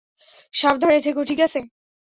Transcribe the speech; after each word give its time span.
সাবধানে 0.53 0.99
থেকো, 1.01 1.21
ঠিক 1.23 1.39
আছে? 1.39 1.59